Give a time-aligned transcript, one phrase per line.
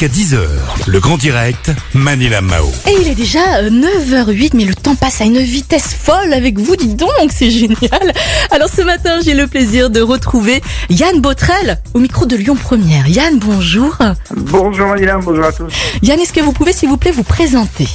[0.00, 0.38] jusqu'à 10h.
[0.86, 2.70] Le grand direct, Manila Mao.
[2.86, 6.58] Et il est déjà euh, 9h08, mais le temps passe à une vitesse folle avec
[6.58, 8.12] vous, dites donc, c'est génial.
[8.50, 13.08] Alors ce matin, j'ai le plaisir de retrouver Yann Botrel au micro de Lyon Première.
[13.08, 13.98] Yann, bonjour.
[14.34, 15.72] Bonjour Manila, bonjour à tous.
[16.02, 17.86] Yann, est-ce que vous pouvez, s'il vous plaît, vous présenter?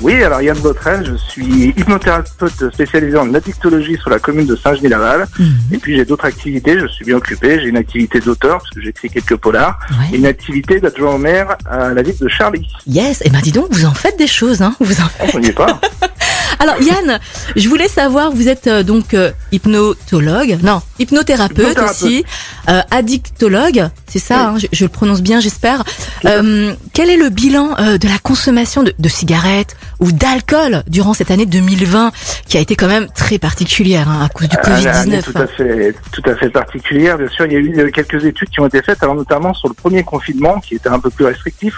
[0.00, 5.26] Oui, alors Yann Botrel, je suis hypnothérapeute spécialisé en addictologie sur la commune de Saint-Genis-Laval.
[5.72, 7.58] Et puis j'ai d'autres activités, je suis bien occupé.
[7.60, 10.06] J'ai une activité d'auteur, parce que j'écris quelques polars, Ouais.
[10.14, 12.66] et une activité d'adjoint au maire à la ville de Charlie.
[12.86, 15.34] Yes, et ben dis donc, vous en faites des choses, hein vous en faites.
[15.34, 15.80] On n'y est pas
[16.60, 17.18] Alors Yann,
[17.56, 21.90] je voulais savoir, vous êtes euh, donc euh, hypnotologue, non, hypnothérapeute, Hypnothérapeute.
[21.90, 22.24] aussi,
[22.68, 25.84] euh, addictologue, c'est ça, hein, je, je le prononce bien, j'espère.
[26.24, 31.14] Euh, quel est le bilan euh, de la consommation de, de cigarettes ou d'alcool durant
[31.14, 32.12] cette année 2020,
[32.48, 35.38] qui a été quand même très particulière hein, à cause du Euh, Année Covid-19 tout
[35.38, 37.18] à fait, tout à fait particulière.
[37.18, 39.68] Bien sûr, il y a eu quelques études qui ont été faites, alors notamment sur
[39.68, 41.74] le premier confinement, qui était un peu plus restrictif,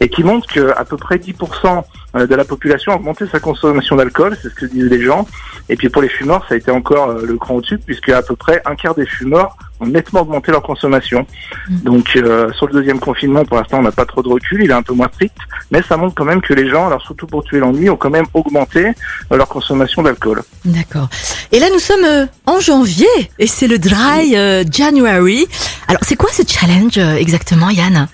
[0.00, 1.82] et qui montrent que à peu près 10%
[2.14, 5.26] de la population a augmenté sa consommation d'alcool, c'est ce que disent les gens.
[5.68, 8.34] Et puis pour les fumeurs, ça a été encore le cran au-dessus, puisque à peu
[8.34, 11.26] près un quart des fumeurs ont nettement augmenté leur consommation.
[11.68, 14.70] Donc euh, sur le deuxième confinement, pour l'instant, on n'a pas trop de recul, il
[14.70, 15.36] est un peu moins strict,
[15.70, 18.10] mais ça montre quand même que les gens, alors surtout pour tuer l'ennui, ont quand
[18.10, 20.42] même augmenté euh, leur consommation d'alcool.
[20.64, 21.08] D'accord.
[21.52, 25.46] Et là, nous sommes euh, en janvier et c'est le Dry euh, January.
[25.88, 28.08] Alors, c'est quoi ce challenge exactement, Yann?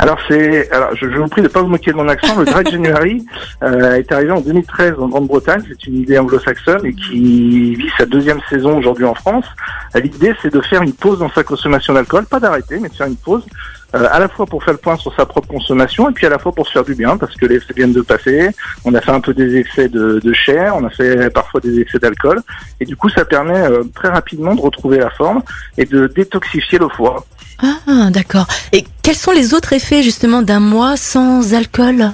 [0.00, 2.38] Alors c'est, alors je, vous prie de pas vous moquer de mon accent.
[2.38, 3.26] Le Dry January
[3.62, 5.62] euh, est arrivé en 2013 en Grande-Bretagne.
[5.68, 9.44] C'est une idée anglo-saxonne et qui vit sa deuxième saison aujourd'hui en France.
[9.94, 13.08] L'idée c'est de faire une pause dans sa consommation d'alcool, pas d'arrêter, mais de faire
[13.08, 13.44] une pause.
[13.94, 16.28] Euh, à la fois pour faire le point sur sa propre consommation et puis à
[16.28, 18.50] la fois pour se faire du bien parce que les viennent de passer.
[18.84, 21.80] On a fait un peu des excès de, de chair, on a fait parfois des
[21.80, 22.42] excès d'alcool
[22.80, 25.42] et du coup ça permet euh, très rapidement de retrouver la forme
[25.76, 27.24] et de détoxifier le foie.
[27.60, 28.46] Ah, d'accord.
[28.72, 32.12] Et quels sont les autres effets justement d'un mois sans alcool?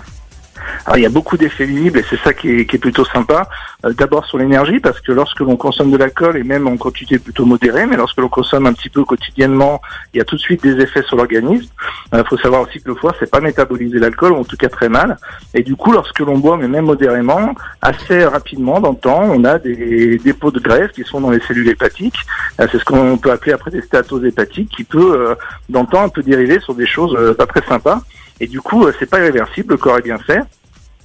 [0.87, 3.05] Alors il y a beaucoup d'effets visibles et c'est ça qui est, qui est plutôt
[3.05, 3.48] sympa.
[3.84, 7.19] Euh, D'abord sur l'énergie parce que lorsque l'on consomme de l'alcool et même en quantité
[7.19, 9.80] plutôt modérée, mais lorsque l'on consomme un petit peu quotidiennement,
[10.13, 11.70] il y a tout de suite des effets sur l'organisme.
[12.13, 14.69] Il faut savoir aussi que le foie c'est pas métaboliser l'alcool ou en tout cas
[14.69, 15.17] très mal.
[15.55, 19.45] Et du coup lorsque l'on boit mais même modérément, assez rapidement dans le temps, on
[19.45, 22.19] a des dépôts de graisse qui sont dans les cellules hépatiques.
[22.61, 25.35] Euh, C'est ce qu'on peut appeler après des stéatoses hépatiques qui peut euh,
[25.69, 28.01] dans le temps un peu dériver sur des choses euh, pas très sympas.
[28.40, 30.40] Et du coup, euh, c'est pas irréversible, le corps est bien fait.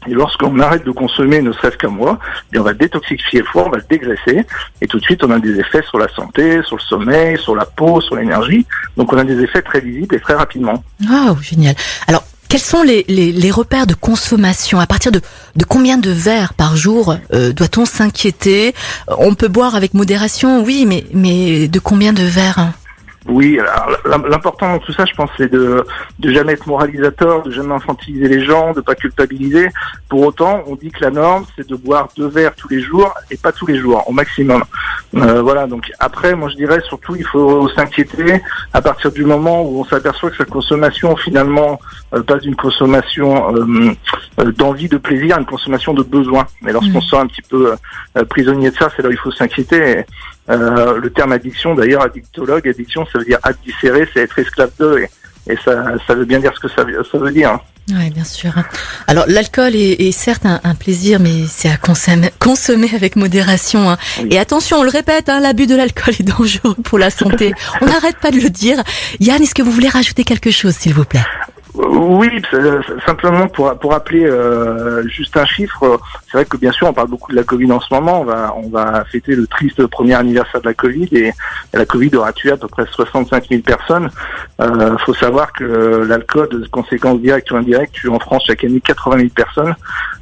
[0.07, 2.19] Et lorsqu'on arrête de consommer ne serait-ce qu'un mois,
[2.53, 4.45] eh on va détoxifier le foie, on va le dégraisser,
[4.81, 7.53] et tout de suite on a des effets sur la santé, sur le sommeil, sur
[7.53, 8.65] la peau, sur l'énergie.
[8.95, 10.83] Donc on a des effets très visibles et très rapidement.
[11.09, 11.75] Waouh, génial.
[12.07, 14.79] Alors, quels sont les, repères de consommation?
[14.79, 15.21] À partir de,
[15.67, 18.73] combien de verres par jour euh, doit-on s'inquiéter?
[19.07, 22.71] On peut boire avec modération, oui, mais de combien de verres?
[23.27, 23.59] Oui,
[24.05, 25.85] l'important dans tout ça, je pense, c'est de
[26.19, 29.69] de jamais être moralisateur, de jamais infantiliser les gens, de pas culpabiliser.
[30.07, 33.13] Pour autant, on dit que la norme, c'est de boire deux verres tous les jours
[33.29, 34.63] et pas tous les jours, au maximum.
[35.15, 35.67] Euh, voilà.
[35.67, 38.41] Donc après, moi, je dirais surtout, il faut s'inquiéter
[38.73, 41.79] à partir du moment où on s'aperçoit que sa consommation, finalement,
[42.13, 43.91] euh, passe d'une consommation euh,
[44.39, 46.47] euh, d'envie, de plaisir, à une consommation de besoin.
[46.61, 47.01] Mais lorsqu'on Mm.
[47.01, 47.73] se sent un petit peu
[48.17, 50.05] euh, prisonnier de ça, c'est là où il faut s'inquiéter.
[50.49, 54.99] Euh, le terme addiction, d'ailleurs, addictologue, addiction, ça veut dire addicérer, c'est être esclave de,
[55.47, 57.59] et, et ça, ça veut bien dire ce que ça, veut- ça veut dire.
[57.91, 58.51] Oui, bien sûr.
[59.07, 63.89] Alors, l'alcool est, est certes un, un plaisir, mais c'est à consommer, consommer avec modération.
[63.89, 63.97] hein.
[64.21, 64.27] Oui.
[64.31, 67.51] Et attention, on le répète, hein, l'abus de l'alcool est dangereux pour la santé.
[67.81, 68.83] On n'arrête pas de le dire.
[69.19, 71.25] Yann, est-ce que vous voulez rajouter quelque chose, s'il vous plaît?
[71.75, 72.29] Oui,
[73.05, 75.99] simplement pour pour rappeler euh, juste un chiffre.
[76.25, 78.21] C'est vrai que bien sûr on parle beaucoup de la Covid en ce moment.
[78.21, 81.33] On va on va fêter le triste premier anniversaire de la Covid et, et
[81.77, 84.09] la Covid aura tué à peu près 65 000 personnes.
[84.59, 85.63] Euh, faut savoir que
[86.07, 89.75] l'alcool, de conséquences directes ou indirectes, tue en France chaque année 80 000 personnes.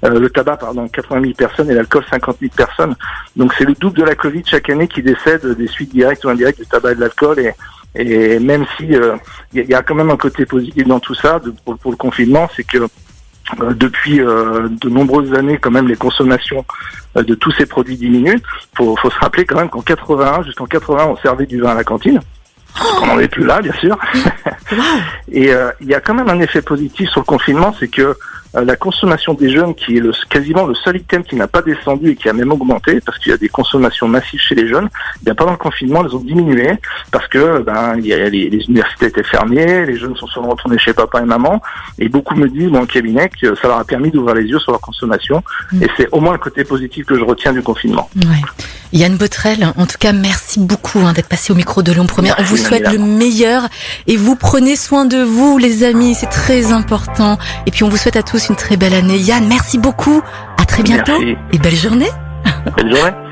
[0.03, 2.96] Euh, le tabac, pardon, 80 000 personnes et l'alcool 50 000 personnes.
[3.38, 6.29] Donc c'est le double de la Covid chaque année qui décède des suites directes ou
[6.29, 7.53] indirectes du tabac et de l'alcool et
[7.97, 9.16] et même si euh,
[9.53, 11.53] il y, a- il y a quand même un côté positif dans tout ça de-
[11.66, 15.96] pour, pour le confinement, c'est que euh, depuis euh, de nombreuses années, quand même, les
[15.96, 16.66] consommations
[17.17, 18.41] euh, de tous ces produits diminuent.
[18.76, 21.76] Faut, faut se rappeler quand même qu'en 81, jusqu'en 80, on servait du vin à
[21.76, 22.20] la cantine.
[23.02, 23.97] On n'en est plus là, bien sûr.
[25.32, 28.02] Et euh, il y a quand même un effet positif sur le confinement, c'est que
[28.02, 28.14] euh,
[28.53, 32.11] la consommation des jeunes, qui est le, quasiment le seul item qui n'a pas descendu
[32.11, 34.90] et qui a même augmenté, parce qu'il y a des consommations massives chez les jeunes,
[35.22, 36.72] eh bien pendant le confinement, elles ont diminué
[37.11, 40.49] parce que ben il y a, les, les universités étaient fermées, les jeunes sont souvent
[40.49, 41.61] retournés chez papa et maman,
[41.99, 44.59] et beaucoup me disent dans le cabinet que ça leur a permis d'ouvrir les yeux
[44.59, 45.84] sur leur consommation, Mm.
[45.84, 48.09] et c'est au moins le côté positif que je retiens du confinement.
[48.16, 48.41] Ouais.
[48.94, 52.35] Yann Botrel, en tout cas, merci beaucoup hein, d'être passé au micro de Lyon Première.
[52.40, 53.67] On vous souhaite le meilleur
[54.08, 57.38] et vous prenez soin de vous, les amis, c'est très important.
[57.66, 59.17] Et puis on vous souhaite à tous une très belle année.
[59.17, 60.22] Yann, merci beaucoup.
[60.61, 61.37] À très bientôt Merci.
[61.53, 62.09] et belle journée.
[62.75, 63.27] Belle journée.